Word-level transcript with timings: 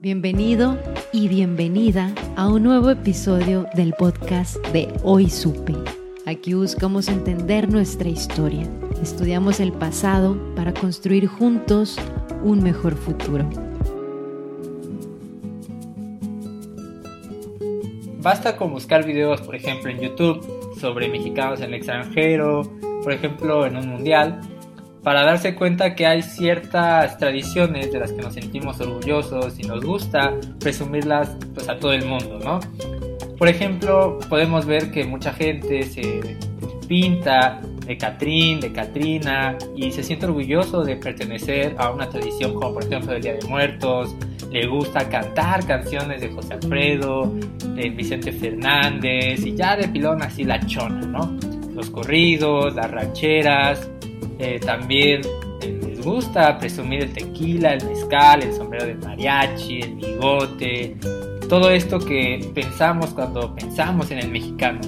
Bienvenido 0.00 0.78
y 1.12 1.26
bienvenida 1.26 2.14
a 2.36 2.46
un 2.46 2.62
nuevo 2.62 2.88
episodio 2.88 3.66
del 3.74 3.94
podcast 3.94 4.56
de 4.68 4.86
Hoy 5.02 5.28
Supe. 5.28 5.74
Aquí 6.24 6.54
buscamos 6.54 7.08
entender 7.08 7.68
nuestra 7.68 8.08
historia, 8.08 8.64
estudiamos 9.02 9.58
el 9.58 9.72
pasado 9.72 10.38
para 10.54 10.72
construir 10.72 11.26
juntos 11.26 11.98
un 12.44 12.62
mejor 12.62 12.94
futuro. 12.94 13.50
Basta 18.22 18.56
con 18.56 18.70
buscar 18.70 19.04
videos, 19.04 19.40
por 19.40 19.56
ejemplo, 19.56 19.90
en 19.90 19.98
YouTube 19.98 20.76
sobre 20.78 21.08
mexicanos 21.08 21.58
en 21.58 21.70
el 21.70 21.74
extranjero, 21.74 22.62
por 23.02 23.12
ejemplo, 23.12 23.66
en 23.66 23.76
un 23.76 23.88
mundial, 23.88 24.42
para 25.08 25.24
darse 25.24 25.54
cuenta 25.54 25.94
que 25.94 26.06
hay 26.06 26.20
ciertas 26.20 27.16
tradiciones 27.16 27.90
de 27.90 27.98
las 27.98 28.12
que 28.12 28.20
nos 28.20 28.34
sentimos 28.34 28.78
orgullosos 28.78 29.58
y 29.58 29.62
nos 29.62 29.82
gusta 29.82 30.34
presumirlas 30.60 31.34
pues, 31.54 31.66
a 31.66 31.78
todo 31.78 31.94
el 31.94 32.04
mundo, 32.04 32.38
¿no? 32.44 32.60
Por 33.38 33.48
ejemplo, 33.48 34.18
podemos 34.28 34.66
ver 34.66 34.90
que 34.90 35.04
mucha 35.04 35.32
gente 35.32 35.84
se 35.84 36.36
pinta 36.86 37.58
de 37.86 37.96
Catrín, 37.96 38.60
de 38.60 38.70
Catrina 38.70 39.56
y 39.74 39.90
se 39.92 40.02
siente 40.02 40.26
orgulloso 40.26 40.84
de 40.84 40.96
pertenecer 40.96 41.74
a 41.78 41.90
una 41.90 42.10
tradición 42.10 42.52
como 42.52 42.74
por 42.74 42.84
ejemplo 42.84 43.14
el 43.14 43.22
Día 43.22 43.32
de 43.32 43.48
Muertos, 43.48 44.14
le 44.52 44.66
gusta 44.66 45.08
cantar 45.08 45.66
canciones 45.66 46.20
de 46.20 46.28
José 46.28 46.52
Alfredo, 46.52 47.32
de 47.76 47.88
Vicente 47.88 48.30
Fernández 48.30 49.40
y 49.46 49.56
ya 49.56 49.74
de 49.74 49.88
pilón 49.88 50.22
así 50.22 50.44
la 50.44 50.60
chona, 50.66 51.00
¿no? 51.00 51.47
Los 51.78 51.90
corridos, 51.90 52.74
las 52.74 52.90
rancheras, 52.90 53.88
eh, 54.40 54.58
también 54.58 55.20
eh, 55.62 55.80
les 55.86 56.04
gusta 56.04 56.58
presumir 56.58 57.04
el 57.04 57.12
tequila, 57.12 57.74
el 57.74 57.86
mezcal, 57.86 58.42
el 58.42 58.52
sombrero 58.52 58.84
de 58.84 58.94
mariachi, 58.96 59.82
el 59.82 59.94
bigote, 59.94 60.96
todo 61.48 61.70
esto 61.70 62.00
que 62.00 62.50
pensamos 62.52 63.10
cuando 63.14 63.54
pensamos 63.54 64.10
en 64.10 64.18
el 64.18 64.28
mexicano. 64.28 64.80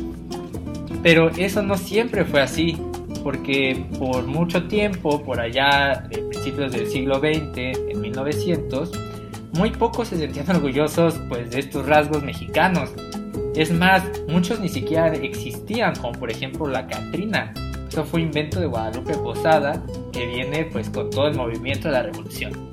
Pero 1.01 1.31
eso 1.31 1.63
no 1.63 1.77
siempre 1.77 2.25
fue 2.25 2.41
así, 2.41 2.77
porque 3.23 3.87
por 3.97 4.27
mucho 4.27 4.67
tiempo, 4.67 5.23
por 5.23 5.39
allá 5.39 6.09
de 6.11 6.19
principios 6.25 6.73
del 6.73 6.89
siglo 6.89 7.21
XX, 7.21 7.57
en 7.89 8.01
1900, 8.01 8.91
muy 9.53 9.71
pocos 9.71 10.09
se 10.09 10.19
sentían 10.19 10.51
orgullosos 10.57 11.21
pues, 11.29 11.53
de 11.53 11.61
estos 11.61 11.87
rasgos 11.87 12.25
mexicanos. 12.25 12.91
Es 13.55 13.73
más, 13.73 14.05
muchos 14.29 14.61
ni 14.61 14.69
siquiera 14.69 15.09
existían, 15.09 15.95
como 15.97 16.13
por 16.13 16.31
ejemplo 16.31 16.67
la 16.67 16.87
Catrina, 16.87 17.53
eso 17.89 18.05
fue 18.05 18.23
invento 18.23 18.61
de 18.61 18.67
Guadalupe 18.67 19.15
Posada, 19.15 19.85
que 20.13 20.27
viene 20.27 20.65
pues 20.67 20.91
con 20.91 21.11
todo 21.11 21.27
el 21.27 21.37
movimiento 21.37 21.89
de 21.89 21.95
la 21.95 22.03
revolución. 22.05 22.71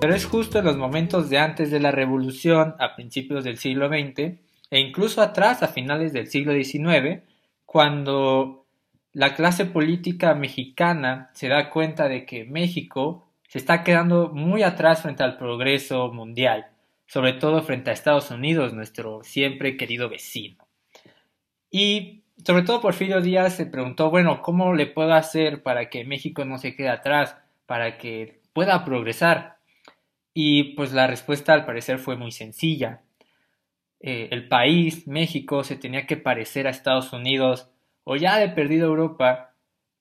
Pero 0.00 0.14
es 0.14 0.26
justo 0.26 0.58
en 0.58 0.66
los 0.66 0.76
momentos 0.76 1.30
de 1.30 1.38
antes 1.38 1.70
de 1.70 1.80
la 1.80 1.90
revolución, 1.90 2.74
a 2.78 2.94
principios 2.94 3.44
del 3.44 3.56
siglo 3.56 3.88
XX, 3.88 4.38
e 4.70 4.80
incluso 4.80 5.22
atrás, 5.22 5.62
a 5.62 5.68
finales 5.68 6.12
del 6.12 6.28
siglo 6.28 6.52
XIX, 6.52 7.22
cuando 7.64 8.66
la 9.12 9.34
clase 9.34 9.64
política 9.64 10.34
mexicana 10.34 11.30
se 11.32 11.48
da 11.48 11.70
cuenta 11.70 12.08
de 12.08 12.26
que 12.26 12.44
México 12.44 13.28
se 13.48 13.58
está 13.58 13.82
quedando 13.82 14.28
muy 14.28 14.62
atrás 14.62 15.02
frente 15.02 15.22
al 15.22 15.38
progreso 15.38 16.12
mundial, 16.12 16.66
sobre 17.08 17.32
todo 17.32 17.62
frente 17.62 17.90
a 17.90 17.94
Estados 17.94 18.30
Unidos, 18.30 18.74
nuestro 18.74 19.24
siempre 19.24 19.78
querido 19.78 20.10
vecino. 20.10 20.68
Y 21.70 22.22
sobre 22.44 22.62
todo 22.62 22.82
Porfirio 22.82 23.20
Díaz 23.22 23.56
se 23.56 23.66
preguntó, 23.66 24.10
bueno, 24.10 24.42
¿cómo 24.42 24.74
le 24.74 24.86
puedo 24.86 25.14
hacer 25.14 25.62
para 25.62 25.88
que 25.88 26.04
México 26.04 26.44
no 26.44 26.58
se 26.58 26.76
quede 26.76 26.90
atrás, 26.90 27.36
para 27.66 27.96
que 27.96 28.40
pueda 28.52 28.84
progresar? 28.84 29.56
Y 30.34 30.74
pues 30.74 30.92
la 30.92 31.06
respuesta 31.06 31.54
al 31.54 31.64
parecer 31.64 31.98
fue 31.98 32.16
muy 32.16 32.30
sencilla. 32.30 33.00
Eh, 34.00 34.28
el 34.30 34.46
país, 34.46 35.08
México, 35.08 35.64
se 35.64 35.76
tenía 35.76 36.06
que 36.06 36.18
parecer 36.18 36.66
a 36.66 36.70
Estados 36.70 37.12
Unidos 37.14 37.70
o 38.04 38.16
ya 38.16 38.38
de 38.38 38.50
perdido 38.50 38.86
Europa 38.86 39.54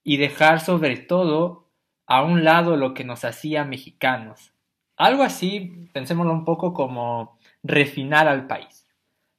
y 0.03 0.17
dejar 0.17 0.59
sobre 0.59 0.97
todo 0.97 1.69
a 2.05 2.21
un 2.21 2.43
lado 2.43 2.75
lo 2.75 2.93
que 2.93 3.05
nos 3.05 3.23
hacía 3.23 3.63
mexicanos. 3.63 4.53
Algo 4.97 5.23
así, 5.23 5.87
pensémoslo 5.93 6.33
un 6.33 6.43
poco 6.43 6.73
como 6.73 7.37
refinar 7.63 8.27
al 8.27 8.47
país. 8.47 8.87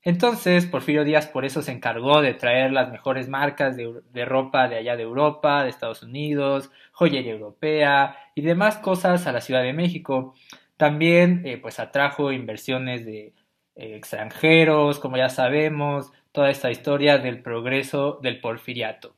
Entonces, 0.03 0.65
Porfirio 0.67 1.05
Díaz 1.05 1.27
por 1.27 1.45
eso 1.45 1.61
se 1.61 1.73
encargó 1.73 2.23
de 2.23 2.33
traer 2.33 2.73
las 2.73 2.91
mejores 2.91 3.29
marcas 3.29 3.77
de, 3.77 4.25
ropa 4.25 4.69
de 4.69 4.77
allá 4.77 4.97
de 4.97 5.03
Europa, 5.03 5.65
de 5.65 5.71
Estados 5.71 6.03
Unidos, 6.03 6.71
joyería 6.93 7.33
europea 7.33 8.17
y 8.35 8.43
demás 8.43 8.79
cosas 8.79 9.27
a 9.27 9.33
la 9.33 9.41
Ciudad 9.41 9.63
de 9.63 9.73
México. 9.73 10.35
También, 10.77 11.43
eh, 11.45 11.59
pues 11.59 11.81
atrajo 11.81 12.31
inversiones 12.31 13.05
de 13.05 13.35
eh, 13.75 13.97
extranjeros, 13.97 15.01
como 15.01 15.17
ya 15.17 15.29
sabemos, 15.29 16.13
toda 16.31 16.51
esta 16.51 16.71
historia 16.71 17.19
del 17.19 17.43
progreso 17.43 18.21
del 18.23 18.41
porfiriato. 18.41 19.17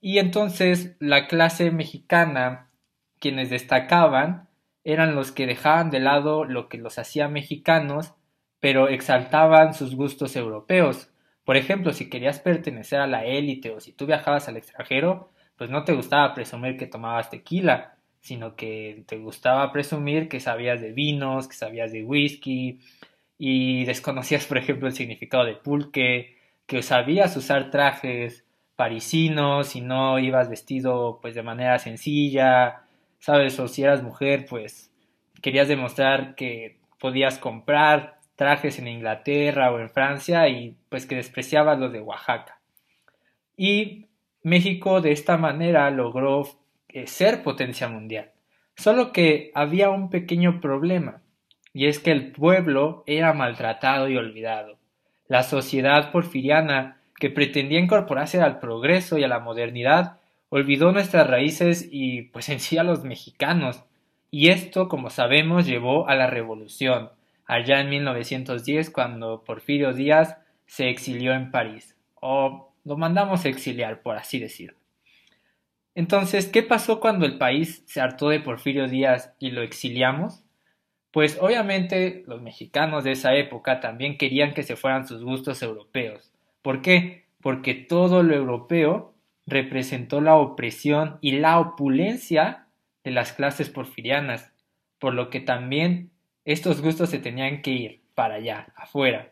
Y 0.00 0.18
entonces 0.18 0.96
la 0.98 1.28
clase 1.28 1.70
mexicana, 1.70 2.68
quienes 3.20 3.50
destacaban, 3.50 4.48
eran 4.84 5.14
los 5.14 5.32
que 5.32 5.46
dejaban 5.46 5.90
de 5.90 6.00
lado 6.00 6.44
lo 6.44 6.68
que 6.68 6.78
los 6.78 6.98
hacía 6.98 7.28
mexicanos 7.28 8.14
pero 8.62 8.88
exaltaban 8.88 9.74
sus 9.74 9.96
gustos 9.96 10.36
europeos. 10.36 11.10
Por 11.44 11.56
ejemplo, 11.56 11.92
si 11.92 12.08
querías 12.08 12.38
pertenecer 12.38 13.00
a 13.00 13.08
la 13.08 13.24
élite 13.24 13.70
o 13.72 13.80
si 13.80 13.92
tú 13.92 14.06
viajabas 14.06 14.46
al 14.46 14.56
extranjero, 14.56 15.32
pues 15.56 15.68
no 15.68 15.82
te 15.82 15.94
gustaba 15.94 16.32
presumir 16.32 16.76
que 16.76 16.86
tomabas 16.86 17.28
tequila, 17.28 17.96
sino 18.20 18.54
que 18.54 19.02
te 19.08 19.18
gustaba 19.18 19.72
presumir 19.72 20.28
que 20.28 20.38
sabías 20.38 20.80
de 20.80 20.92
vinos, 20.92 21.48
que 21.48 21.56
sabías 21.56 21.90
de 21.90 22.04
whisky 22.04 22.78
y 23.36 23.84
desconocías, 23.84 24.46
por 24.46 24.58
ejemplo, 24.58 24.86
el 24.86 24.94
significado 24.94 25.44
de 25.44 25.56
pulque, 25.56 26.36
que 26.66 26.82
sabías 26.82 27.36
usar 27.36 27.72
trajes 27.72 28.46
parisinos 28.76 29.74
y 29.74 29.80
no 29.80 30.20
ibas 30.20 30.48
vestido 30.48 31.18
pues 31.20 31.34
de 31.34 31.42
manera 31.42 31.80
sencilla, 31.80 32.81
sabes, 33.22 33.58
o 33.60 33.68
si 33.68 33.84
eras 33.84 34.02
mujer, 34.02 34.46
pues 34.48 34.90
querías 35.40 35.68
demostrar 35.68 36.34
que 36.34 36.80
podías 36.98 37.38
comprar 37.38 38.18
trajes 38.34 38.80
en 38.80 38.88
Inglaterra 38.88 39.70
o 39.70 39.78
en 39.78 39.90
Francia 39.90 40.48
y 40.48 40.76
pues 40.88 41.06
que 41.06 41.14
despreciaba 41.14 41.76
los 41.76 41.92
de 41.92 42.00
Oaxaca. 42.00 42.58
Y 43.56 44.08
México 44.42 45.00
de 45.00 45.12
esta 45.12 45.36
manera 45.36 45.88
logró 45.90 46.48
eh, 46.88 47.06
ser 47.06 47.44
potencia 47.44 47.88
mundial. 47.88 48.32
Solo 48.74 49.12
que 49.12 49.52
había 49.54 49.90
un 49.90 50.10
pequeño 50.10 50.60
problema, 50.60 51.22
y 51.72 51.86
es 51.86 52.00
que 52.00 52.10
el 52.10 52.32
pueblo 52.32 53.04
era 53.06 53.32
maltratado 53.34 54.08
y 54.08 54.16
olvidado. 54.16 54.78
La 55.28 55.44
sociedad 55.44 56.10
porfiriana, 56.10 57.00
que 57.14 57.30
pretendía 57.30 57.78
incorporarse 57.78 58.40
al 58.40 58.58
progreso 58.58 59.16
y 59.16 59.22
a 59.22 59.28
la 59.28 59.38
modernidad, 59.38 60.18
olvidó 60.54 60.92
nuestras 60.92 61.26
raíces 61.26 61.88
y 61.90 62.24
pues 62.24 62.50
en 62.50 62.60
sí 62.60 62.76
a 62.76 62.84
los 62.84 63.04
mexicanos. 63.04 63.84
Y 64.30 64.50
esto, 64.50 64.86
como 64.86 65.08
sabemos, 65.08 65.66
llevó 65.66 66.06
a 66.08 66.14
la 66.14 66.26
revolución, 66.26 67.10
allá 67.46 67.80
en 67.80 67.88
1910 67.88 68.90
cuando 68.90 69.44
Porfirio 69.44 69.94
Díaz 69.94 70.36
se 70.66 70.90
exilió 70.90 71.32
en 71.32 71.50
París, 71.50 71.96
o 72.20 72.74
lo 72.84 72.96
mandamos 72.98 73.46
exiliar, 73.46 74.02
por 74.02 74.18
así 74.18 74.38
decirlo. 74.38 74.76
Entonces, 75.94 76.48
¿qué 76.48 76.62
pasó 76.62 77.00
cuando 77.00 77.24
el 77.24 77.38
país 77.38 77.82
se 77.86 78.02
hartó 78.02 78.28
de 78.28 78.40
Porfirio 78.40 78.88
Díaz 78.88 79.34
y 79.38 79.52
lo 79.52 79.62
exiliamos? 79.62 80.44
Pues 81.12 81.38
obviamente 81.40 82.24
los 82.26 82.42
mexicanos 82.42 83.04
de 83.04 83.12
esa 83.12 83.34
época 83.36 83.80
también 83.80 84.18
querían 84.18 84.52
que 84.52 84.64
se 84.64 84.76
fueran 84.76 85.08
sus 85.08 85.24
gustos 85.24 85.62
europeos. 85.62 86.30
¿Por 86.60 86.82
qué? 86.82 87.24
Porque 87.40 87.72
todo 87.72 88.22
lo 88.22 88.34
europeo 88.34 89.11
representó 89.46 90.20
la 90.20 90.36
opresión 90.36 91.18
y 91.20 91.32
la 91.32 91.58
opulencia 91.58 92.66
de 93.04 93.10
las 93.10 93.32
clases 93.32 93.68
porfirianas, 93.68 94.52
por 94.98 95.14
lo 95.14 95.30
que 95.30 95.40
también 95.40 96.10
estos 96.44 96.80
gustos 96.80 97.10
se 97.10 97.18
tenían 97.18 97.62
que 97.62 97.70
ir 97.70 98.02
para 98.14 98.36
allá, 98.36 98.72
afuera. 98.76 99.28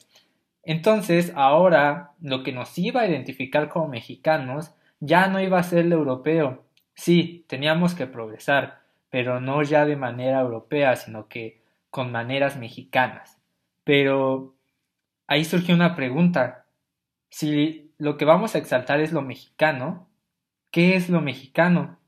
Entonces, 0.63 1.33
ahora 1.35 2.13
lo 2.21 2.43
que 2.43 2.53
nos 2.53 2.77
iba 2.79 3.03
a 3.03 3.09
identificar 3.09 3.69
como 3.69 3.89
mexicanos 3.89 4.75
ya 5.01 5.29
no 5.29 5.41
iba 5.41 5.59
a 5.59 5.63
ser 5.63 5.81
el 5.81 5.93
europeo. 5.93 6.65
Sí, 6.95 7.45
teníamos 7.49 7.95
que 7.95 8.07
progresar, 8.07 8.81
pero 9.09 9.41
no 9.41 9.63
ya 9.63 9.87
de 9.87 9.97
manera 9.97 10.41
europea, 10.41 10.97
sino 10.97 11.29
que 11.29 11.63
con 11.89 12.13
maneras 12.13 12.57
mexicanas. 12.57 13.39
Pero 13.85 14.55
ahí 15.27 15.45
surgió 15.45 15.75
una 15.75 15.97
pregunta. 15.97 16.67
Si 17.31 17.90
lo 18.01 18.17
que 18.17 18.25
vamos 18.25 18.55
a 18.55 18.59
exaltar 18.59 19.01
es 19.01 19.13
lo 19.13 19.23
mexicano, 19.23 20.09
¿qué 20.71 20.97
es 20.97 21.11
lo 21.11 21.21
mexicano? 21.21 21.99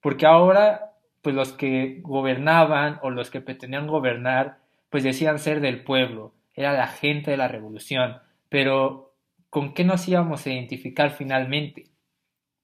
Porque 0.00 0.26
ahora, 0.26 0.94
pues 1.22 1.34
los 1.34 1.52
que 1.52 2.00
gobernaban 2.02 2.98
o 3.02 3.10
los 3.10 3.30
que 3.30 3.40
pretendían 3.40 3.86
gobernar, 3.86 4.58
pues 4.90 5.02
decían 5.02 5.38
ser 5.38 5.60
del 5.60 5.82
pueblo, 5.82 6.34
era 6.54 6.74
la 6.74 6.86
gente 6.86 7.30
de 7.30 7.38
la 7.38 7.48
revolución, 7.48 8.18
pero 8.50 9.14
¿con 9.48 9.72
qué 9.72 9.84
nos 9.84 10.06
íbamos 10.06 10.46
a 10.46 10.50
identificar 10.50 11.10
finalmente? 11.10 11.86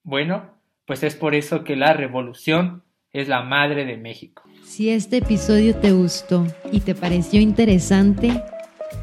Bueno, 0.02 0.50
pues 0.84 1.02
es 1.02 1.16
por 1.16 1.34
eso 1.34 1.64
que 1.64 1.74
la 1.74 1.94
revolución 1.94 2.84
es 3.12 3.28
la 3.28 3.42
madre 3.42 3.86
de 3.86 3.96
México. 3.96 4.42
Si 4.62 4.90
este 4.90 5.18
episodio 5.18 5.74
te 5.76 5.92
gustó 5.92 6.46
y 6.70 6.80
te 6.80 6.94
pareció 6.94 7.40
interesante, 7.40 8.42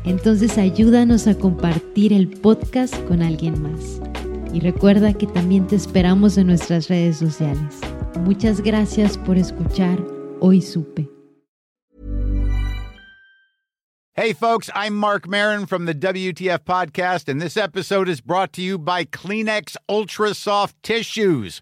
entonces 0.03 0.57
ayúdanos 0.57 1.27
a 1.27 1.35
compartir 1.35 2.13
el 2.13 2.27
podcast 2.27 2.95
con 3.05 3.21
alguien 3.21 3.61
más. 3.61 4.01
Y 4.53 4.59
recuerda 4.59 5.13
que 5.13 5.27
también 5.27 5.67
te 5.67 5.75
esperamos 5.75 6.37
en 6.37 6.47
nuestras 6.47 6.87
redes 6.87 7.17
sociales. 7.17 7.79
Muchas 8.21 8.61
gracias 8.61 9.17
por 9.17 9.37
escuchar 9.37 9.99
Hoy 10.39 10.61
Supe. 10.61 11.09
Hey, 14.15 14.33
folks, 14.33 14.69
I'm 14.75 14.95
Mark 14.95 15.27
Marin 15.27 15.65
from 15.65 15.85
the 15.85 15.95
WTF 15.95 16.59
Podcast, 16.59 17.27
and 17.27 17.41
this 17.41 17.57
episode 17.57 18.07
is 18.07 18.21
brought 18.21 18.53
to 18.53 18.61
you 18.61 18.77
by 18.77 19.05
Kleenex 19.05 19.75
Ultra 19.89 20.35
Soft 20.35 20.75
Tissues 20.83 21.61